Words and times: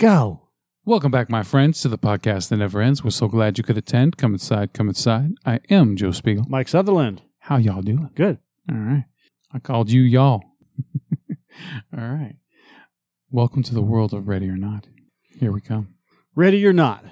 Go. 0.00 0.48
Welcome 0.86 1.10
back, 1.10 1.28
my 1.28 1.42
friends, 1.42 1.82
to 1.82 1.88
the 1.88 1.98
podcast 1.98 2.48
that 2.48 2.56
never 2.56 2.80
ends. 2.80 3.04
We're 3.04 3.10
so 3.10 3.28
glad 3.28 3.58
you 3.58 3.64
could 3.64 3.76
attend. 3.76 4.16
Come 4.16 4.32
inside, 4.32 4.72
come 4.72 4.88
inside. 4.88 5.32
I 5.44 5.60
am 5.68 5.94
Joe 5.94 6.10
Spiegel. 6.10 6.46
Mike 6.48 6.68
Sutherland. 6.68 7.20
How 7.40 7.58
y'all 7.58 7.82
doing? 7.82 8.08
Good. 8.14 8.38
All 8.70 8.78
right. 8.78 9.04
I 9.52 9.58
called 9.58 9.90
you 9.90 10.00
y'all. 10.00 10.42
All 11.94 12.08
right. 12.08 12.36
Welcome 13.30 13.62
to 13.64 13.74
the 13.74 13.82
world 13.82 14.14
of 14.14 14.26
Ready 14.26 14.48
or 14.48 14.56
Not. 14.56 14.86
Here 15.38 15.52
we 15.52 15.60
come. 15.60 15.92
Ready 16.34 16.64
or 16.64 16.72
not, 16.72 17.04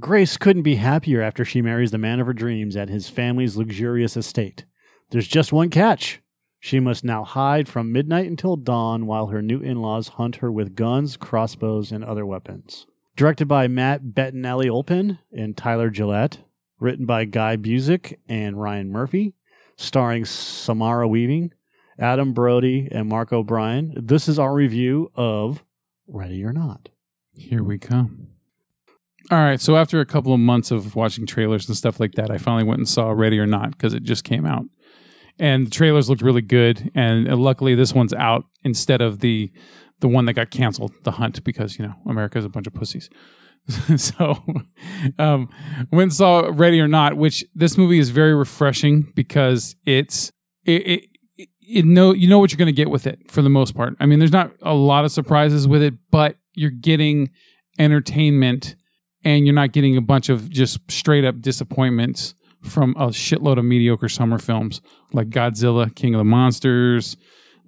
Grace 0.00 0.38
couldn't 0.38 0.62
be 0.62 0.76
happier 0.76 1.20
after 1.20 1.44
she 1.44 1.60
marries 1.60 1.90
the 1.90 1.98
man 1.98 2.20
of 2.20 2.26
her 2.26 2.32
dreams 2.32 2.74
at 2.74 2.88
his 2.88 3.06
family's 3.06 3.58
luxurious 3.58 4.16
estate. 4.16 4.64
There's 5.10 5.28
just 5.28 5.52
one 5.52 5.68
catch. 5.68 6.22
She 6.64 6.80
must 6.80 7.04
now 7.04 7.24
hide 7.24 7.68
from 7.68 7.92
midnight 7.92 8.26
until 8.26 8.56
dawn 8.56 9.04
while 9.04 9.26
her 9.26 9.42
new 9.42 9.60
in 9.60 9.82
laws 9.82 10.08
hunt 10.08 10.36
her 10.36 10.50
with 10.50 10.74
guns, 10.74 11.18
crossbows, 11.18 11.92
and 11.92 12.02
other 12.02 12.24
weapons. 12.24 12.86
Directed 13.16 13.46
by 13.48 13.68
Matt 13.68 14.14
Bettinelli 14.14 14.70
Olpin 14.70 15.18
and 15.30 15.58
Tyler 15.58 15.90
Gillett. 15.90 16.38
Written 16.80 17.04
by 17.04 17.26
Guy 17.26 17.58
Busick 17.58 18.16
and 18.30 18.58
Ryan 18.58 18.90
Murphy. 18.90 19.34
Starring 19.76 20.24
Samara 20.24 21.06
Weaving, 21.06 21.52
Adam 21.98 22.32
Brody, 22.32 22.88
and 22.90 23.10
Mark 23.10 23.30
O'Brien. 23.30 23.92
This 24.02 24.26
is 24.26 24.38
our 24.38 24.54
review 24.54 25.12
of 25.14 25.62
Ready 26.08 26.42
or 26.42 26.54
Not. 26.54 26.88
Here 27.34 27.62
we 27.62 27.76
come. 27.76 28.28
All 29.30 29.36
right. 29.36 29.60
So, 29.60 29.76
after 29.76 30.00
a 30.00 30.06
couple 30.06 30.32
of 30.32 30.40
months 30.40 30.70
of 30.70 30.96
watching 30.96 31.26
trailers 31.26 31.68
and 31.68 31.76
stuff 31.76 32.00
like 32.00 32.12
that, 32.12 32.30
I 32.30 32.38
finally 32.38 32.64
went 32.64 32.78
and 32.78 32.88
saw 32.88 33.10
Ready 33.10 33.38
or 33.38 33.46
Not 33.46 33.72
because 33.72 33.92
it 33.92 34.02
just 34.02 34.24
came 34.24 34.46
out. 34.46 34.64
And 35.38 35.66
the 35.66 35.70
trailers 35.70 36.08
looked 36.08 36.22
really 36.22 36.42
good. 36.42 36.90
And 36.94 37.28
uh, 37.28 37.36
luckily, 37.36 37.74
this 37.74 37.92
one's 37.92 38.14
out 38.14 38.44
instead 38.62 39.00
of 39.00 39.20
the 39.20 39.50
the 40.00 40.08
one 40.08 40.26
that 40.26 40.34
got 40.34 40.50
canceled, 40.50 40.92
The 41.04 41.12
Hunt, 41.12 41.42
because, 41.44 41.78
you 41.78 41.86
know, 41.86 41.94
America's 42.06 42.44
a 42.44 42.48
bunch 42.48 42.66
of 42.66 42.74
pussies. 42.74 43.08
so, 43.96 44.44
um, 45.18 45.48
and 45.90 46.12
saw 46.12 46.50
Ready 46.52 46.78
or 46.80 46.88
Not, 46.88 47.16
which 47.16 47.44
this 47.54 47.78
movie 47.78 47.98
is 47.98 48.10
very 48.10 48.34
refreshing 48.34 49.12
because 49.14 49.76
it's, 49.86 50.30
it, 50.64 50.86
it 50.86 51.08
you 51.66 51.82
know 51.82 52.12
you 52.12 52.28
know 52.28 52.38
what 52.38 52.52
you're 52.52 52.58
going 52.58 52.66
to 52.66 52.72
get 52.72 52.90
with 52.90 53.06
it 53.06 53.30
for 53.30 53.40
the 53.40 53.48
most 53.48 53.74
part. 53.74 53.94
I 53.98 54.06
mean, 54.06 54.18
there's 54.18 54.32
not 54.32 54.52
a 54.62 54.74
lot 54.74 55.04
of 55.04 55.12
surprises 55.12 55.66
with 55.66 55.82
it, 55.82 55.94
but 56.10 56.36
you're 56.52 56.70
getting 56.70 57.30
entertainment 57.78 58.76
and 59.24 59.46
you're 59.46 59.54
not 59.54 59.72
getting 59.72 59.96
a 59.96 60.02
bunch 60.02 60.28
of 60.28 60.50
just 60.50 60.78
straight 60.90 61.24
up 61.24 61.40
disappointments 61.40 62.34
from 62.64 62.94
a 62.96 63.08
shitload 63.08 63.58
of 63.58 63.64
mediocre 63.64 64.08
summer 64.08 64.38
films 64.38 64.80
like 65.12 65.28
Godzilla, 65.28 65.94
King 65.94 66.14
of 66.14 66.18
the 66.18 66.24
Monsters, 66.24 67.16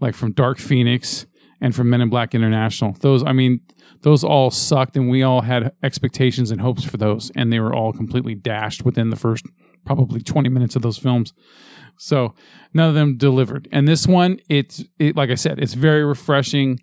like 0.01 0.15
from 0.15 0.33
Dark 0.33 0.59
Phoenix 0.59 1.27
and 1.61 1.75
from 1.75 1.91
Men 1.91 2.01
in 2.01 2.09
Black 2.09 2.35
International. 2.35 2.93
Those 3.01 3.23
I 3.25 3.33
mean, 3.33 3.61
those 4.03 4.25
all 4.25 4.51
sucked 4.51 4.97
and 4.97 5.09
we 5.09 5.23
all 5.23 5.43
had 5.43 5.73
expectations 5.83 6.51
and 6.51 6.61
hopes 6.61 6.85
for 6.85 6.97
those 6.97 7.31
and 7.35 7.53
they 7.53 7.61
were 7.61 7.75
all 7.75 7.93
completely 7.93 8.35
dashed 8.35 8.85
within 8.85 9.11
the 9.11 9.17
first 9.17 9.47
probably 9.85 10.21
20 10.21 10.49
minutes 10.49 10.77
of 10.77 10.83
those 10.83 10.99
films. 10.99 11.33
So 11.99 12.35
none 12.75 12.89
of 12.89 12.95
them 12.95 13.17
delivered. 13.17 13.69
And 13.73 13.89
this 13.89 14.07
one, 14.07 14.39
it's 14.49 14.85
it, 14.99 15.17
like 15.17 15.31
I 15.31 15.35
said, 15.35 15.59
it's 15.59 15.75
very 15.75 16.05
refreshing. 16.05 16.81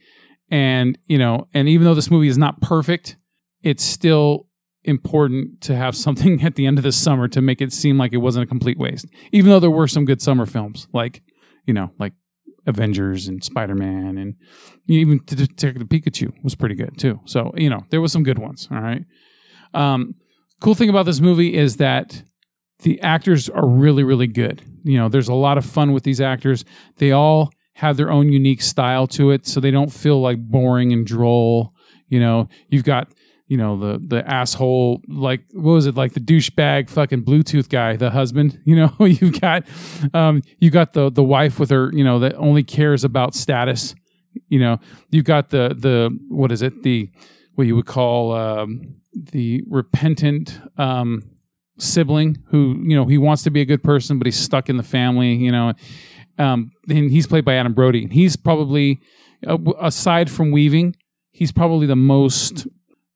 And 0.50 0.98
you 1.06 1.18
know, 1.18 1.48
and 1.54 1.68
even 1.70 1.86
though 1.86 1.96
this 1.96 2.12
movie 2.12 2.28
is 2.28 2.38
not 2.38 2.62
perfect, 2.62 3.18
it's 3.62 3.84
still 3.84 4.48
important 4.84 5.62
to 5.62 5.76
have 5.76 5.96
something 5.96 6.42
at 6.44 6.56
the 6.56 6.66
end 6.66 6.78
of 6.78 6.84
the 6.84 6.92
summer 6.92 7.28
to 7.30 7.42
make 7.42 7.62
it 7.62 7.74
seem 7.74 7.98
like 7.98 8.14
it 8.14 8.18
wasn't 8.18 8.44
a 8.44 8.48
complete 8.48 8.78
waste. 8.78 9.06
Even 9.32 9.50
though 9.50 9.60
there 9.60 9.72
were 9.72 9.88
some 9.88 10.06
good 10.06 10.22
summer 10.22 10.46
films, 10.46 10.88
like 10.94 11.22
you 11.66 11.74
know, 11.74 11.92
like 12.00 12.14
Avengers 12.66 13.28
and 13.28 13.44
Spider 13.44 13.76
Man, 13.76 14.18
and 14.18 14.36
even 14.88 15.22
Detective 15.26 15.88
Pikachu 15.88 16.34
was 16.44 16.56
pretty 16.56 16.76
good 16.76 16.98
too. 16.98 17.20
So 17.26 17.52
you 17.56 17.70
know, 17.70 17.86
there 17.90 18.02
was 18.02 18.12
some 18.12 18.24
good 18.24 18.40
ones. 18.40 18.68
All 18.72 18.82
right. 18.82 19.04
Um, 19.74 20.16
cool 20.62 20.76
thing 20.76 20.90
about 20.90 21.06
this 21.06 21.20
movie 21.20 21.54
is 21.54 21.78
that 21.78 22.24
the 22.80 23.02
actors 23.02 23.50
are 23.50 23.68
really, 23.68 24.04
really 24.04 24.28
good. 24.28 24.62
You 24.84 24.98
know, 24.98 25.10
there's 25.10 25.30
a 25.30 25.34
lot 25.34 25.58
of 25.58 25.66
fun 25.66 25.94
with 25.94 26.04
these 26.04 26.22
actors. 26.22 26.66
They 26.98 27.12
all 27.12 27.52
have 27.76 27.98
their 27.98 28.12
own 28.12 28.32
unique 28.32 28.62
style 28.62 29.08
to 29.08 29.32
it, 29.32 29.48
so 29.48 29.60
they 29.60 29.72
don't 29.72 29.92
feel 29.92 30.22
like 30.22 30.38
boring 30.40 30.94
and 30.94 31.06
droll. 31.06 31.74
You 32.08 32.20
know, 32.20 32.50
you've 32.70 32.84
got 32.84 33.12
you 33.54 33.58
know 33.58 33.78
the 33.78 34.00
the 34.04 34.28
asshole 34.28 35.04
like 35.08 35.42
what 35.52 35.74
was 35.74 35.86
it 35.86 35.94
like 35.94 36.14
the 36.14 36.20
douchebag 36.20 36.90
fucking 36.90 37.24
Bluetooth 37.24 37.70
guy, 37.70 37.96
the 37.96 38.10
husband. 38.10 38.60
You 38.66 38.78
know, 38.78 39.06
you've 39.06 39.40
got 39.40 39.68
um, 40.16 40.42
you 40.58 40.72
got 40.72 40.94
the 40.94 41.12
the 41.12 41.22
wife 41.22 41.60
with 41.60 41.70
her, 41.70 41.92
you 41.94 42.04
know, 42.04 42.18
that 42.20 42.34
only 42.36 42.64
cares 42.64 43.04
about 43.04 43.36
status. 43.36 43.94
You 44.48 44.58
know, 44.58 44.80
you've 45.12 45.26
got 45.26 45.52
the 45.52 45.76
the 45.78 46.18
what 46.30 46.52
is 46.52 46.64
it 46.64 46.82
the 46.82 47.12
what 47.54 47.68
you 47.68 47.76
would 47.76 47.86
call 47.86 48.34
um, 48.34 48.96
the 49.14 49.64
repentant 49.70 50.60
um, 50.80 51.22
sibling 51.78 52.42
who 52.48 52.82
you 52.82 52.96
know 52.96 53.06
he 53.06 53.20
wants 53.20 53.44
to 53.44 53.52
be 53.52 53.62
a 53.62 53.66
good 53.66 53.84
person 53.84 54.18
but 54.18 54.26
he's 54.26 54.40
stuck 54.40 54.70
in 54.70 54.78
the 54.78 54.84
family 54.84 55.36
you 55.36 55.52
know 55.52 55.74
um, 56.40 56.72
and 56.90 57.12
he's 57.12 57.28
played 57.28 57.44
by 57.44 57.56
adam 57.56 57.74
brody 57.74 58.08
he's 58.12 58.36
probably 58.36 59.00
uh, 59.48 59.58
aside 59.80 60.30
from 60.30 60.52
weaving 60.52 60.96
he's 61.32 61.52
probably 61.52 61.88
the 61.88 61.96
most 61.96 62.68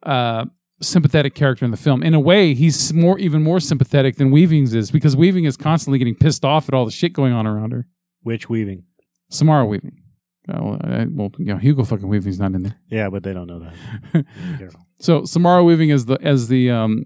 uh, 0.08 0.46
sympathetic 0.82 1.36
character 1.36 1.66
in 1.66 1.72
the 1.72 1.78
film. 1.78 2.02
In 2.02 2.14
a 2.14 2.20
way 2.20 2.54
he's 2.54 2.94
more 2.94 3.20
even 3.20 3.44
more 3.44 3.60
sympathetic 3.60 4.16
than 4.16 4.32
weaving's 4.32 4.74
is 4.74 4.90
because 4.92 5.16
weaving 5.16 5.46
is 5.46 5.58
constantly 5.58 6.00
getting 6.00 6.16
pissed 6.16 6.46
off 6.46 6.68
at 6.68 6.74
all 6.74 6.86
the 6.86 6.92
shit 6.92 7.14
going 7.14 7.34
on 7.34 7.46
around 7.46 7.72
her. 7.72 7.88
Which 8.22 8.50
weaving? 8.50 8.84
samara 9.30 9.66
weaving. 9.66 10.02
Well, 10.48 10.80
uh, 10.82 11.06
well 11.12 11.30
you 11.38 11.46
know 11.46 11.58
hugo 11.58 11.84
fucking 11.84 12.08
weaving's 12.08 12.40
not 12.40 12.54
in 12.54 12.64
there. 12.64 12.80
Yeah, 12.90 13.10
but 13.10 13.24
they 13.24 13.34
don't 13.34 13.48
know 13.48 13.60
that. 13.60 14.26
So 15.00 15.26
Samara 15.26 15.64
Weaving 15.64 15.92
as 15.92 16.06
the 16.06 16.18
as 16.22 16.48
the 16.48 16.72
um 16.72 17.06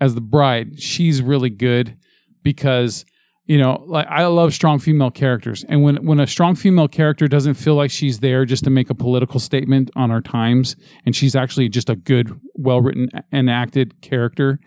as 0.00 0.14
the 0.14 0.20
bride, 0.20 0.80
she's 0.80 1.22
really 1.22 1.50
good 1.50 1.96
because 2.42 3.04
you 3.52 3.58
know, 3.58 3.84
like 3.86 4.06
I 4.08 4.24
love 4.28 4.54
strong 4.54 4.78
female 4.78 5.10
characters, 5.10 5.62
and 5.68 5.82
when 5.82 5.96
when 6.06 6.18
a 6.18 6.26
strong 6.26 6.54
female 6.54 6.88
character 6.88 7.28
doesn't 7.28 7.52
feel 7.52 7.74
like 7.74 7.90
she's 7.90 8.20
there 8.20 8.46
just 8.46 8.64
to 8.64 8.70
make 8.70 8.88
a 8.88 8.94
political 8.94 9.38
statement 9.38 9.90
on 9.94 10.10
our 10.10 10.22
times, 10.22 10.74
and 11.04 11.14
she's 11.14 11.36
actually 11.36 11.68
just 11.68 11.90
a 11.90 11.94
good, 11.94 12.34
well 12.54 12.80
written 12.80 13.10
and 13.30 13.50
acted 13.50 14.00
character, 14.00 14.58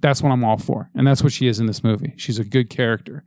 that's 0.00 0.20
what 0.20 0.32
I'm 0.32 0.44
all 0.44 0.58
for, 0.58 0.90
and 0.94 1.06
that's 1.06 1.22
what 1.22 1.32
she 1.32 1.46
is 1.46 1.58
in 1.60 1.64
this 1.64 1.82
movie. 1.82 2.12
She's 2.18 2.38
a 2.38 2.44
good 2.44 2.68
character, 2.68 3.24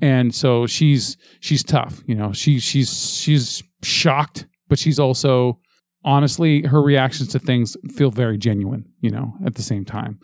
and 0.00 0.34
so 0.34 0.66
she's 0.66 1.16
she's 1.38 1.62
tough. 1.62 2.02
You 2.08 2.16
know, 2.16 2.32
she 2.32 2.58
she's 2.58 3.14
she's 3.14 3.62
shocked, 3.84 4.48
but 4.68 4.76
she's 4.76 4.98
also 4.98 5.60
honestly 6.04 6.62
her 6.62 6.82
reactions 6.82 7.28
to 7.28 7.38
things 7.38 7.76
feel 7.94 8.10
very 8.10 8.38
genuine. 8.38 8.86
You 9.02 9.10
know, 9.10 9.34
at 9.46 9.54
the 9.54 9.62
same 9.62 9.84
time, 9.84 10.18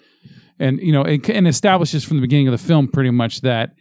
and 0.58 0.80
you 0.80 0.90
know, 0.90 1.02
it, 1.02 1.30
and 1.30 1.46
establishes 1.46 2.02
from 2.02 2.16
the 2.16 2.22
beginning 2.22 2.48
of 2.48 2.52
the 2.52 2.58
film 2.66 2.88
pretty 2.88 3.10
much 3.10 3.42
that 3.42 3.74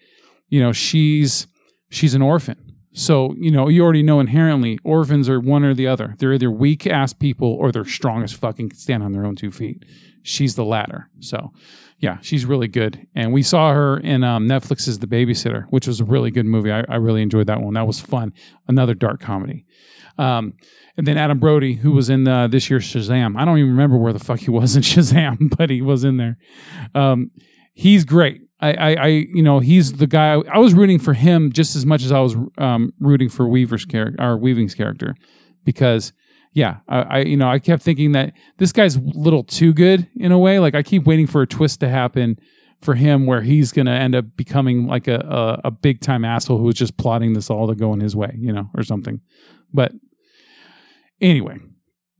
you 0.49 0.59
know 0.59 0.71
she's 0.71 1.47
she's 1.89 2.13
an 2.13 2.21
orphan. 2.21 2.75
So 2.93 3.35
you 3.37 3.51
know, 3.51 3.67
you 3.67 3.83
already 3.83 4.03
know 4.03 4.19
inherently 4.19 4.79
orphans 4.83 5.29
are 5.29 5.39
one 5.39 5.63
or 5.63 5.73
the 5.73 5.87
other. 5.87 6.15
They're 6.17 6.33
either 6.33 6.51
weak 6.51 6.87
ass 6.87 7.13
people 7.13 7.53
or 7.53 7.71
they're 7.71 7.85
strong 7.85 8.23
as 8.23 8.33
fucking 8.33 8.71
stand 8.73 9.03
on 9.03 9.11
their 9.11 9.25
own 9.25 9.35
two 9.35 9.51
feet. 9.51 9.85
She's 10.23 10.55
the 10.55 10.65
latter. 10.65 11.09
So 11.19 11.51
yeah, 11.99 12.19
she's 12.21 12.45
really 12.45 12.67
good. 12.67 13.07
And 13.15 13.33
we 13.33 13.41
saw 13.41 13.73
her 13.73 13.97
in 13.97 14.23
um, 14.23 14.47
Netflix's 14.47 14.99
The 14.99 15.07
Babysitter, 15.07 15.65
which 15.69 15.87
was 15.87 15.99
a 15.99 16.05
really 16.05 16.31
good 16.31 16.45
movie. 16.45 16.71
I, 16.71 16.83
I 16.87 16.95
really 16.95 17.21
enjoyed 17.21 17.47
that 17.47 17.61
one. 17.61 17.73
That 17.73 17.87
was 17.87 17.99
fun. 17.99 18.33
Another 18.67 18.93
dark 18.93 19.19
comedy. 19.19 19.65
Um, 20.17 20.53
and 20.95 21.07
then 21.07 21.17
Adam 21.17 21.39
Brody, 21.39 21.73
who 21.73 21.91
was 21.91 22.09
in 22.09 22.27
uh, 22.27 22.47
this 22.47 22.69
year's 22.69 22.85
Shazam. 22.85 23.39
I 23.39 23.45
don't 23.45 23.57
even 23.57 23.71
remember 23.71 23.97
where 23.97 24.13
the 24.13 24.19
fuck 24.19 24.39
he 24.39 24.49
was 24.49 24.75
in 24.75 24.81
Shazam, 24.83 25.55
but 25.57 25.69
he 25.69 25.81
was 25.81 26.03
in 26.03 26.17
there. 26.17 26.37
Um, 26.93 27.31
he's 27.73 28.05
great. 28.05 28.41
I, 28.59 28.73
I, 28.73 28.93
I, 28.95 29.07
you 29.07 29.43
know, 29.43 29.59
he's 29.59 29.93
the 29.93 30.07
guy. 30.07 30.33
I 30.33 30.57
was 30.57 30.73
rooting 30.73 30.99
for 30.99 31.13
him 31.13 31.51
just 31.51 31.75
as 31.75 31.85
much 31.85 32.03
as 32.03 32.11
I 32.11 32.19
was 32.19 32.35
um, 32.57 32.93
rooting 32.99 33.29
for 33.29 33.47
Weaver's 33.47 33.85
character 33.85 34.21
or 34.21 34.37
Weaving's 34.37 34.73
character, 34.73 35.15
because 35.63 36.13
yeah, 36.53 36.77
I, 36.87 37.01
I, 37.01 37.19
you 37.19 37.37
know, 37.37 37.49
I 37.49 37.59
kept 37.59 37.83
thinking 37.83 38.13
that 38.13 38.33
this 38.57 38.71
guy's 38.71 38.95
a 38.95 39.01
little 39.01 39.43
too 39.43 39.73
good 39.73 40.07
in 40.15 40.31
a 40.31 40.39
way. 40.39 40.57
Like 40.57 40.73
I 40.73 40.81
keep 40.81 41.05
waiting 41.05 41.27
for 41.27 41.43
a 41.43 41.47
twist 41.47 41.81
to 41.81 41.89
happen 41.89 42.39
for 42.81 42.95
him 42.95 43.25
where 43.25 43.41
he's 43.41 43.71
going 43.71 43.85
to 43.85 43.91
end 43.91 44.15
up 44.15 44.25
becoming 44.35 44.87
like 44.87 45.07
a, 45.07 45.19
a, 45.19 45.67
a 45.67 45.71
big 45.71 46.01
time 46.01 46.25
asshole 46.25 46.57
who's 46.57 46.75
just 46.75 46.97
plotting 46.97 47.33
this 47.33 47.49
all 47.49 47.67
to 47.67 47.75
go 47.75 47.93
in 47.93 47.99
his 47.99 48.15
way, 48.15 48.35
you 48.39 48.51
know, 48.51 48.69
or 48.75 48.83
something. 48.83 49.21
But 49.71 49.91
anyway, 51.21 51.57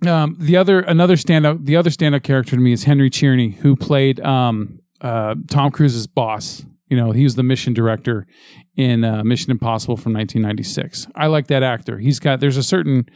um, 0.06 0.36
the 0.40 0.58
other 0.58 0.82
another 0.82 1.16
standout 1.16 1.66
the 1.66 1.76
other 1.76 1.90
standout 1.90 2.24
character 2.24 2.56
to 2.56 2.62
me 2.62 2.74
is 2.74 2.84
Henry 2.84 3.10
Czerny, 3.10 3.56
who 3.56 3.76
played 3.76 4.20
um, 4.20 4.80
uh, 5.02 5.36
Tom 5.48 5.72
Cruise's 5.72 6.08
boss. 6.08 6.66
You 6.90 6.98
know, 6.98 7.12
he 7.12 7.24
was 7.24 7.36
the 7.36 7.44
mission 7.44 7.74
director 7.74 8.28
in 8.76 9.04
uh, 9.04 9.24
Mission 9.24 9.52
Impossible 9.52 9.98
from 9.98 10.14
1996. 10.14 11.08
I 11.16 11.28
like 11.28 11.48
that 11.48 11.64
actor. 11.64 11.98
He's 11.98 12.20
got 12.20 12.40
there's 12.40 12.58
a 12.58 12.64
certain 12.64 13.10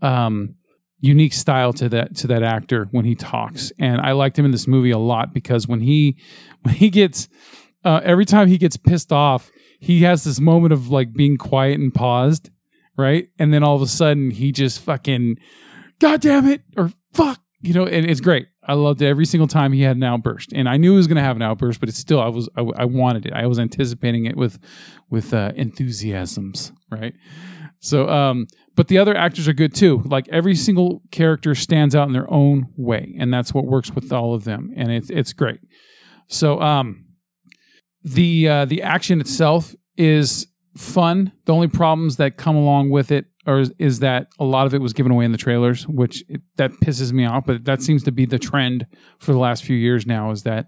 um, 0.00 0.56
unique 0.98 1.32
style 1.32 1.72
to 1.74 1.88
that 1.90 2.16
to 2.16 2.26
that 2.28 2.42
actor 2.42 2.88
when 2.90 3.04
he 3.04 3.14
talks, 3.14 3.72
and 3.78 4.00
I 4.00 4.12
liked 4.12 4.38
him 4.38 4.44
in 4.44 4.50
this 4.50 4.66
movie 4.66 4.90
a 4.90 4.98
lot 4.98 5.32
because 5.32 5.68
when 5.68 5.80
he 5.80 6.16
when 6.62 6.74
he 6.74 6.90
gets 6.90 7.28
uh, 7.84 8.00
every 8.04 8.24
time 8.24 8.48
he 8.48 8.58
gets 8.58 8.76
pissed 8.76 9.12
off, 9.12 9.50
he 9.80 10.02
has 10.02 10.24
this 10.24 10.40
moment 10.40 10.72
of 10.72 10.90
like 10.90 11.12
being 11.12 11.36
quiet 11.36 11.78
and 11.80 11.92
paused, 11.92 12.50
right? 12.96 13.28
And 13.38 13.52
then 13.52 13.62
all 13.62 13.76
of 13.76 13.82
a 13.82 13.86
sudden 13.86 14.30
he 14.30 14.52
just 14.52 14.80
fucking, 14.80 15.38
God 15.98 16.20
damn 16.20 16.46
it, 16.46 16.62
or 16.76 16.92
fuck, 17.12 17.40
you 17.60 17.74
know, 17.74 17.84
it, 17.84 18.08
it's 18.08 18.20
great. 18.20 18.46
I 18.64 18.74
loved 18.74 19.02
it 19.02 19.06
every 19.06 19.26
single 19.26 19.48
time 19.48 19.72
he 19.72 19.82
had 19.82 19.96
an 19.96 20.04
outburst, 20.04 20.52
and 20.52 20.68
I 20.68 20.76
knew 20.76 20.92
he 20.92 20.96
was 20.96 21.08
going 21.08 21.16
to 21.16 21.22
have 21.22 21.36
an 21.36 21.42
outburst, 21.42 21.80
but 21.80 21.88
it's 21.88 21.98
still 21.98 22.20
I 22.20 22.28
was 22.28 22.48
I, 22.56 22.62
I 22.62 22.84
wanted 22.84 23.26
it. 23.26 23.32
I 23.32 23.46
was 23.46 23.58
anticipating 23.58 24.26
it 24.26 24.36
with 24.36 24.58
with 25.10 25.34
uh, 25.34 25.52
enthusiasms, 25.56 26.72
right? 26.90 27.14
So, 27.80 28.08
um, 28.08 28.46
but 28.76 28.86
the 28.86 28.98
other 28.98 29.16
actors 29.16 29.48
are 29.48 29.52
good 29.52 29.74
too. 29.74 30.02
Like 30.04 30.28
every 30.28 30.54
single 30.54 31.02
character 31.10 31.56
stands 31.56 31.96
out 31.96 32.06
in 32.06 32.12
their 32.12 32.30
own 32.32 32.68
way, 32.76 33.14
and 33.18 33.34
that's 33.34 33.52
what 33.52 33.66
works 33.66 33.90
with 33.90 34.12
all 34.12 34.34
of 34.34 34.44
them, 34.44 34.72
and 34.76 34.92
it's 34.92 35.10
it's 35.10 35.32
great. 35.32 35.58
So, 36.28 36.60
um, 36.60 37.06
the 38.04 38.48
uh, 38.48 38.64
the 38.66 38.82
action 38.82 39.20
itself 39.20 39.74
is 39.96 40.46
fun. 40.76 41.32
The 41.44 41.52
only 41.52 41.68
problems 41.68 42.16
that 42.16 42.36
come 42.36 42.56
along 42.56 42.90
with 42.90 43.10
it 43.10 43.26
are 43.46 43.64
is 43.78 44.00
that 44.00 44.28
a 44.38 44.44
lot 44.44 44.66
of 44.66 44.74
it 44.74 44.80
was 44.80 44.92
given 44.92 45.12
away 45.12 45.24
in 45.24 45.32
the 45.32 45.38
trailers, 45.38 45.86
which 45.88 46.24
it, 46.28 46.42
that 46.56 46.72
pisses 46.82 47.12
me 47.12 47.24
off. 47.24 47.44
But 47.46 47.64
that 47.64 47.82
seems 47.82 48.02
to 48.04 48.12
be 48.12 48.24
the 48.24 48.38
trend 48.38 48.86
for 49.18 49.32
the 49.32 49.38
last 49.38 49.64
few 49.64 49.76
years 49.76 50.06
now. 50.06 50.30
Is 50.30 50.44
that 50.44 50.66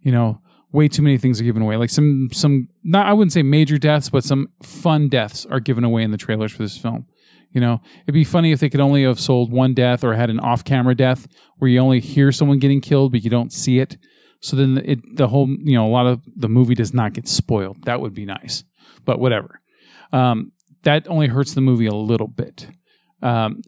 you 0.00 0.12
know 0.12 0.40
way 0.72 0.88
too 0.88 1.02
many 1.02 1.18
things 1.18 1.40
are 1.40 1.44
given 1.44 1.62
away. 1.62 1.76
Like 1.76 1.90
some 1.90 2.28
some 2.32 2.68
not 2.84 3.06
I 3.06 3.12
wouldn't 3.12 3.32
say 3.32 3.42
major 3.42 3.78
deaths, 3.78 4.10
but 4.10 4.24
some 4.24 4.48
fun 4.62 5.08
deaths 5.08 5.46
are 5.46 5.60
given 5.60 5.84
away 5.84 6.02
in 6.02 6.10
the 6.10 6.16
trailers 6.16 6.52
for 6.52 6.62
this 6.62 6.78
film. 6.78 7.06
You 7.52 7.60
know, 7.60 7.80
it'd 8.04 8.12
be 8.12 8.24
funny 8.24 8.52
if 8.52 8.60
they 8.60 8.68
could 8.68 8.80
only 8.80 9.04
have 9.04 9.18
sold 9.18 9.50
one 9.50 9.72
death 9.72 10.04
or 10.04 10.14
had 10.14 10.28
an 10.28 10.40
off-camera 10.40 10.94
death 10.94 11.26
where 11.56 11.70
you 11.70 11.78
only 11.78 12.00
hear 12.00 12.30
someone 12.30 12.58
getting 12.58 12.82
killed 12.82 13.12
but 13.12 13.22
you 13.22 13.30
don't 13.30 13.52
see 13.52 13.78
it. 13.78 13.96
So 14.40 14.56
then 14.56 14.82
it 14.84 15.16
the 15.16 15.28
whole 15.28 15.48
you 15.48 15.74
know 15.74 15.86
a 15.86 15.88
lot 15.88 16.06
of 16.06 16.22
the 16.36 16.48
movie 16.48 16.74
does 16.74 16.92
not 16.92 17.14
get 17.14 17.28
spoiled. 17.28 17.84
That 17.84 18.00
would 18.00 18.14
be 18.14 18.26
nice, 18.26 18.64
but 19.04 19.18
whatever. 19.18 19.60
Um, 20.12 20.52
that 20.86 21.06
only 21.08 21.26
hurts 21.26 21.52
the 21.52 21.60
movie 21.60 21.86
a 21.86 21.94
little 21.94 22.28
bit. 22.28 22.68
Um, 23.20 23.62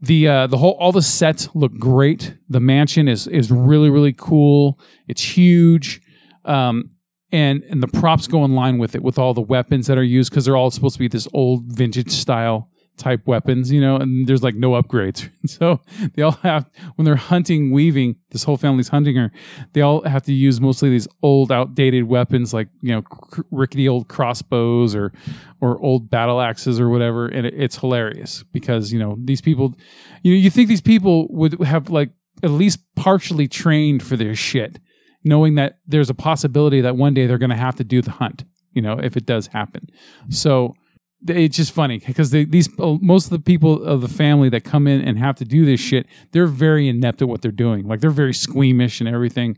the 0.00 0.28
uh, 0.28 0.46
the 0.48 0.58
whole 0.58 0.72
all 0.72 0.92
the 0.92 1.02
sets 1.02 1.48
look 1.54 1.72
great. 1.78 2.36
The 2.48 2.60
mansion 2.60 3.08
is 3.08 3.26
is 3.28 3.50
really 3.50 3.90
really 3.90 4.12
cool. 4.12 4.78
It's 5.06 5.22
huge, 5.22 6.02
um, 6.44 6.90
and 7.30 7.62
and 7.70 7.80
the 7.80 7.88
props 7.88 8.26
go 8.26 8.44
in 8.44 8.54
line 8.54 8.78
with 8.78 8.94
it 8.96 9.02
with 9.02 9.18
all 9.18 9.34
the 9.34 9.40
weapons 9.40 9.86
that 9.86 9.96
are 9.96 10.02
used 10.02 10.30
because 10.30 10.44
they're 10.44 10.56
all 10.56 10.70
supposed 10.70 10.96
to 10.96 10.98
be 10.98 11.08
this 11.08 11.28
old 11.32 11.64
vintage 11.72 12.10
style 12.10 12.70
type 12.96 13.26
weapons, 13.26 13.72
you 13.72 13.80
know, 13.80 13.96
and 13.96 14.26
there's 14.26 14.42
like 14.42 14.54
no 14.54 14.70
upgrades. 14.72 15.28
so 15.46 15.80
they 16.14 16.22
all 16.22 16.32
have, 16.42 16.70
when 16.94 17.04
they're 17.04 17.16
hunting 17.16 17.70
Weaving, 17.70 18.16
this 18.30 18.44
whole 18.44 18.56
family's 18.56 18.88
hunting 18.88 19.16
her, 19.16 19.32
they 19.72 19.80
all 19.80 20.02
have 20.02 20.22
to 20.24 20.32
use 20.32 20.60
mostly 20.60 20.90
these 20.90 21.08
old, 21.22 21.50
outdated 21.50 22.04
weapons 22.04 22.54
like, 22.54 22.68
you 22.80 22.92
know, 22.92 23.02
cr- 23.02 23.42
rickety 23.50 23.88
old 23.88 24.08
crossbows 24.08 24.94
or, 24.94 25.12
or 25.60 25.80
old 25.80 26.08
battle 26.10 26.40
axes 26.40 26.78
or 26.78 26.88
whatever. 26.88 27.26
And 27.26 27.46
it, 27.46 27.54
it's 27.56 27.78
hilarious 27.78 28.44
because, 28.52 28.92
you 28.92 28.98
know, 28.98 29.16
these 29.18 29.40
people, 29.40 29.74
you 30.22 30.32
know, 30.32 30.38
you 30.38 30.50
think 30.50 30.68
these 30.68 30.80
people 30.80 31.26
would 31.30 31.60
have 31.62 31.90
like 31.90 32.10
at 32.42 32.50
least 32.50 32.80
partially 32.94 33.48
trained 33.48 34.02
for 34.02 34.16
their 34.16 34.34
shit, 34.34 34.78
knowing 35.24 35.56
that 35.56 35.78
there's 35.86 36.10
a 36.10 36.14
possibility 36.14 36.80
that 36.80 36.96
one 36.96 37.14
day 37.14 37.26
they're 37.26 37.38
going 37.38 37.50
to 37.50 37.56
have 37.56 37.76
to 37.76 37.84
do 37.84 38.02
the 38.02 38.10
hunt, 38.10 38.44
you 38.72 38.82
know, 38.82 38.98
if 38.98 39.16
it 39.16 39.26
does 39.26 39.48
happen. 39.48 39.88
So, 40.28 40.74
it's 41.26 41.56
just 41.56 41.72
funny 41.72 41.98
because 41.98 42.30
these 42.30 42.68
uh, 42.78 42.96
most 43.00 43.26
of 43.26 43.30
the 43.30 43.38
people 43.38 43.82
of 43.82 44.00
the 44.00 44.08
family 44.08 44.48
that 44.50 44.64
come 44.64 44.86
in 44.86 45.00
and 45.00 45.18
have 45.18 45.36
to 45.36 45.44
do 45.44 45.64
this 45.64 45.80
shit, 45.80 46.06
they're 46.32 46.46
very 46.46 46.88
inept 46.88 47.22
at 47.22 47.28
what 47.28 47.42
they're 47.42 47.50
doing. 47.50 47.86
Like 47.86 48.00
they're 48.00 48.10
very 48.10 48.34
squeamish 48.34 49.00
and 49.00 49.08
everything. 49.08 49.56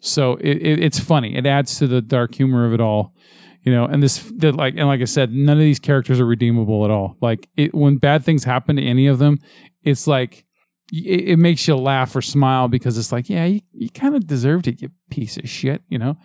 So 0.00 0.34
it, 0.34 0.56
it, 0.58 0.84
it's 0.84 1.00
funny. 1.00 1.36
It 1.36 1.46
adds 1.46 1.78
to 1.78 1.86
the 1.86 2.00
dark 2.00 2.34
humor 2.34 2.66
of 2.66 2.74
it 2.74 2.80
all, 2.80 3.14
you 3.62 3.72
know. 3.72 3.86
And 3.86 4.02
this, 4.02 4.18
the, 4.36 4.52
like, 4.52 4.74
and 4.76 4.86
like 4.86 5.00
I 5.00 5.04
said, 5.04 5.32
none 5.32 5.56
of 5.56 5.62
these 5.62 5.78
characters 5.78 6.20
are 6.20 6.26
redeemable 6.26 6.84
at 6.84 6.90
all. 6.90 7.16
Like 7.20 7.48
it, 7.56 7.74
when 7.74 7.96
bad 7.96 8.24
things 8.24 8.44
happen 8.44 8.76
to 8.76 8.82
any 8.82 9.06
of 9.06 9.18
them, 9.18 9.38
it's 9.82 10.06
like 10.06 10.44
it, 10.92 11.30
it 11.30 11.38
makes 11.38 11.66
you 11.66 11.76
laugh 11.76 12.14
or 12.14 12.22
smile 12.22 12.68
because 12.68 12.98
it's 12.98 13.10
like, 13.10 13.30
yeah, 13.30 13.46
you, 13.46 13.60
you 13.72 13.90
kind 13.90 14.14
of 14.14 14.26
deserved 14.26 14.68
it, 14.68 14.82
you 14.82 14.90
piece 15.10 15.36
of 15.36 15.48
shit, 15.48 15.82
you 15.88 15.98
know. 15.98 16.16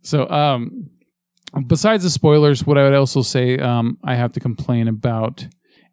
So, 0.00 0.28
um, 0.28 0.90
besides 1.66 2.04
the 2.04 2.10
spoilers, 2.10 2.66
what 2.66 2.78
I 2.78 2.84
would 2.84 2.94
also 2.94 3.22
say 3.22 3.58
um, 3.58 3.98
I 4.04 4.14
have 4.14 4.32
to 4.34 4.40
complain 4.40 4.88
about 4.88 5.46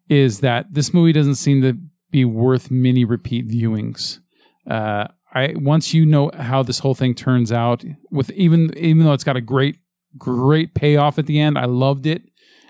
is 0.08 0.40
that 0.40 0.72
this 0.72 0.92
movie 0.92 1.12
doesn't 1.12 1.36
seem 1.36 1.62
to 1.62 1.76
be 2.10 2.24
worth 2.24 2.70
many 2.70 3.04
repeat 3.04 3.48
viewings. 3.48 4.18
Uh, 4.68 5.08
I 5.34 5.54
once 5.56 5.94
you 5.94 6.04
know 6.04 6.30
how 6.34 6.62
this 6.62 6.80
whole 6.80 6.94
thing 6.94 7.14
turns 7.14 7.50
out, 7.50 7.84
with 8.10 8.30
even 8.32 8.76
even 8.76 9.04
though 9.04 9.14
it's 9.14 9.24
got 9.24 9.36
a 9.36 9.40
great 9.40 9.78
great 10.18 10.74
payoff 10.74 11.18
at 11.18 11.26
the 11.26 11.40
end, 11.40 11.58
I 11.58 11.64
loved 11.64 12.06
it 12.06 12.22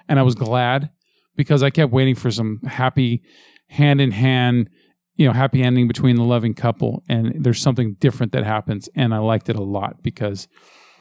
and 0.08 0.18
I 0.18 0.22
was 0.22 0.34
glad 0.34 0.90
because 1.36 1.62
I 1.62 1.70
kept 1.70 1.92
waiting 1.92 2.14
for 2.14 2.30
some 2.30 2.60
happy 2.60 3.22
hand 3.68 4.00
in 4.00 4.10
hand, 4.10 4.68
you 5.16 5.26
know, 5.26 5.32
happy 5.32 5.62
ending 5.62 5.88
between 5.88 6.16
the 6.16 6.22
loving 6.22 6.54
couple, 6.54 7.02
and 7.08 7.42
there's 7.42 7.60
something 7.60 7.94
different 7.94 8.32
that 8.32 8.44
happens, 8.44 8.88
and 8.94 9.14
I 9.14 9.18
liked 9.18 9.48
it 9.48 9.56
a 9.56 9.62
lot 9.62 10.02
because, 10.02 10.46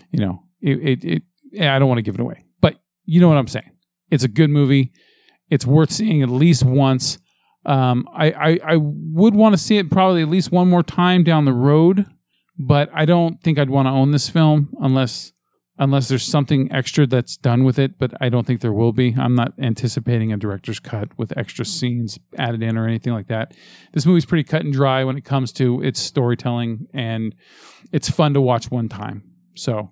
you 0.10 0.20
know, 0.20 0.44
it 0.62 0.80
it, 0.80 1.04
it 1.06 1.24
I 1.60 1.80
don't 1.80 1.88
want 1.88 1.98
to 2.00 2.04
give 2.04 2.16
it 2.16 2.22
away, 2.22 2.46
but 2.62 2.76
you 3.06 3.20
know 3.20 3.28
what 3.28 3.38
I'm 3.38 3.48
saying. 3.48 3.72
It's 4.10 4.24
a 4.24 4.28
good 4.28 4.50
movie. 4.50 4.92
It's 5.50 5.66
worth 5.66 5.92
seeing 5.92 6.22
at 6.22 6.30
least 6.30 6.64
once. 6.64 7.18
Um, 7.66 8.08
I, 8.14 8.32
I, 8.32 8.60
I 8.66 8.78
would 8.78 9.36
want 9.36 9.54
to 9.54 9.58
see 9.58 9.78
it 9.78 9.92
probably 9.92 10.22
at 10.22 10.30
least 10.30 10.52
one 10.52 10.70
more 10.70 10.84
time 10.84 11.24
down 11.24 11.46
the 11.46 11.54
road, 11.54 12.06
but 12.58 12.90
I 12.94 13.06
don't 13.06 13.42
think 13.42 13.60
I'd 13.60 13.70
want 13.70 13.88
to 13.88 13.92
own 13.92 14.12
this 14.12 14.30
film 14.30 14.74
unless 14.80 15.32
unless 15.78 16.10
there's 16.10 16.24
something 16.24 16.72
extra 16.72 17.08
that's 17.08 17.38
done 17.38 17.64
with 17.64 17.80
it. 17.80 17.98
But 17.98 18.14
I 18.22 18.30
don't 18.30 18.46
think 18.46 18.62
there 18.62 18.74
will 18.74 18.94
be. 18.94 19.16
I'm 19.18 19.36
not 19.36 19.54
anticipating 19.60 20.32
a 20.32 20.38
director's 20.38 20.80
cut 20.80 21.18
with 21.18 21.36
extra 21.38 21.66
scenes 21.66 22.20
added 22.38 22.62
in 22.62 22.78
or 22.78 22.88
anything 22.88 23.14
like 23.14 23.28
that. 23.28 23.56
This 23.94 24.06
movie's 24.06 24.26
pretty 24.26 24.44
cut 24.44 24.64
and 24.64 24.72
dry 24.72 25.04
when 25.04 25.18
it 25.18 25.26
comes 25.26 25.52
to 25.54 25.82
its 25.82 26.00
storytelling, 26.00 26.88
and 26.94 27.34
it's 27.92 28.10
fun 28.10 28.34
to 28.36 28.42
watch 28.42 28.70
one 28.70 28.90
time. 28.90 29.24
So 29.56 29.90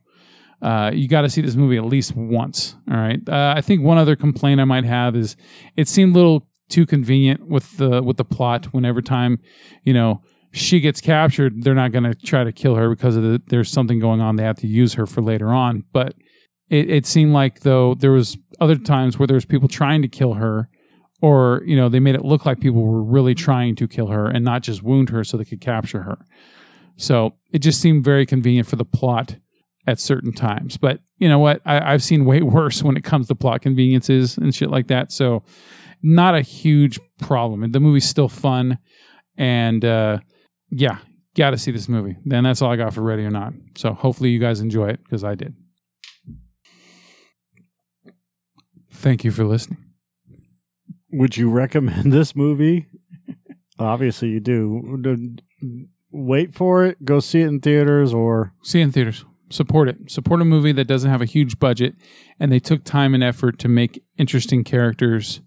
uh, 0.62 0.92
you 0.94 1.08
got 1.08 1.22
to 1.22 1.30
see 1.30 1.42
this 1.42 1.56
movie 1.56 1.78
at 1.78 1.86
least 1.86 2.16
once. 2.16 2.76
All 2.90 2.98
right. 2.98 3.20
Uh, 3.28 3.54
I 3.56 3.62
think 3.62 3.82
one 3.82 3.98
other 3.98 4.16
complaint 4.16 4.60
I 4.60 4.66
might 4.66 4.84
have 4.84 5.16
is 5.16 5.36
it 5.76 5.88
seemed 5.88 6.16
a 6.16 6.18
little 6.18 6.48
too 6.70 6.86
convenient 6.86 7.48
with 7.48 7.78
the 7.78 8.04
with 8.04 8.18
the 8.18 8.26
plot. 8.26 8.66
Whenever 8.74 9.02
time, 9.02 9.40
you 9.84 9.94
know, 9.94 10.22
she 10.52 10.80
gets 10.80 11.02
captured, 11.02 11.64
they're 11.64 11.76
not 11.76 11.92
going 11.92 12.04
to 12.04 12.16
try 12.16 12.44
to 12.44 12.52
kill 12.52 12.76
her 12.76 12.90
because 12.90 13.16
of 13.16 13.24
the, 13.24 13.42
there's 13.48 13.70
something 13.72 14.00
going 14.00 14.22
on. 14.22 14.36
They 14.36 14.44
have 14.44 14.60
to 14.60 14.68
use 14.68 14.94
her 14.94 15.06
for 15.06 15.22
later 15.22 15.50
on. 15.50 15.86
But 15.94 16.16
it, 16.70 16.90
it 16.90 17.06
seemed 17.06 17.34
like 17.34 17.62
though 17.62 17.96
there 17.96 18.12
was 18.12 18.38
other 18.60 18.78
times 18.78 19.18
where 19.18 19.28
there 19.28 19.36
was 19.36 19.46
people 19.46 19.68
trying 19.68 20.02
to 20.02 20.08
kill 20.08 20.34
her, 20.34 20.70
or 21.22 21.62
you 21.66 21.76
know 21.76 21.88
they 21.88 22.00
made 22.00 22.16
it 22.16 22.26
look 22.26 22.46
like 22.46 22.60
people 22.60 22.84
were 22.84 23.04
really 23.04 23.36
trying 23.36 23.76
to 23.78 23.88
kill 23.88 24.08
her 24.08 24.28
and 24.28 24.44
not 24.44 24.62
just 24.62 24.84
wound 24.84 25.10
her 25.10 25.24
so 25.24 25.38
they 25.38 25.46
could 25.46 25.62
capture 25.62 26.04
her. 26.04 26.18
So 26.98 27.36
it 27.54 27.60
just 27.60 27.80
seemed 27.80 28.04
very 28.04 28.26
convenient 28.26 28.68
for 28.68 28.76
the 28.76 28.84
plot 28.84 29.38
at 29.90 30.00
certain 30.00 30.32
times. 30.32 30.78
But 30.78 31.00
you 31.18 31.28
know 31.28 31.40
what? 31.40 31.62
I, 31.66 31.92
have 31.92 32.04
seen 32.04 32.26
way 32.26 32.42
worse 32.44 32.84
when 32.84 32.96
it 32.96 33.04
comes 33.04 33.28
to 33.28 33.36
plot 33.36 33.62
conveniences 33.62 34.38
and 34.38 34.54
shit 34.54 34.70
like 34.70 34.88
that. 34.88 35.12
So 35.12 35.44
not 36.04 36.36
a 36.36 36.42
huge 36.42 37.00
problem. 37.20 37.70
The 37.72 37.80
movie's 37.80 38.08
still 38.08 38.30
fun. 38.30 38.78
And 39.36 39.84
uh, 39.84 40.20
yeah, 40.70 41.00
got 41.36 41.52
to 41.52 41.58
see 41.58 41.72
this 41.72 41.90
movie. 41.90 42.18
Then 42.24 42.44
that's 42.44 42.62
all 42.62 42.72
I 42.72 42.76
got 42.76 42.94
for 42.94 43.02
Ready 43.02 43.24
or 43.26 43.32
Not. 43.32 43.54
So 43.78 43.94
hopefully 43.94 44.30
you 44.30 44.40
guys 44.40 44.60
enjoy 44.60 44.90
it 44.90 45.04
because 45.04 45.24
I 45.24 45.34
did. 45.34 45.56
Thank 48.92 49.24
you 49.24 49.32
for 49.32 49.44
listening. 49.44 49.84
Would 51.12 51.36
you 51.36 51.50
recommend 51.50 52.14
this 52.14 52.36
movie? 52.36 52.86
Obviously, 53.80 54.30
you 54.30 54.40
do. 54.40 55.28
Wait 56.12 56.54
for 56.54 56.86
it. 56.86 57.04
Go 57.04 57.20
see 57.22 57.42
it 57.42 57.48
in 57.48 57.60
theaters 57.60 58.14
or 58.14 58.54
see 58.62 58.82
it 58.82 58.84
in 58.84 58.92
theaters 58.92 59.26
support 59.50 59.90
it. 59.90 60.12
Support 60.12 60.42
a 60.42 60.46
movie 60.46 60.72
that 60.74 60.86
doesn't 60.86 61.10
have 61.10 61.22
a 61.22 61.26
huge 61.26 61.60
budget, 61.60 61.96
and 62.40 62.52
they 62.52 62.60
took 62.60 62.84
time 62.84 63.14
and 63.14 63.24
effort 63.24 63.60
to 63.60 63.68
make 63.68 64.04
interesting 64.18 64.64
characters, 64.64 65.42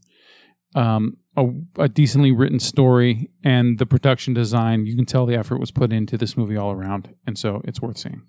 um, 0.75 1.16
a, 1.37 1.47
a, 1.78 1.88
decently 1.88 2.32
written 2.32 2.59
story, 2.59 3.30
and 3.44 3.78
the 3.78 3.87
production 3.87 4.35
design. 4.35 4.87
You 4.87 4.97
can 4.97 5.06
tell 5.06 5.26
the 5.26 5.37
effort 5.37 5.61
was 5.61 5.71
put 5.71 5.92
into 5.92 6.18
this 6.18 6.37
movie 6.37 6.56
all 6.56 6.73
around, 6.73 7.14
and 7.26 7.38
so 7.38 7.62
it's 7.64 7.80
worth 7.80 7.99
seeing. 7.99 8.23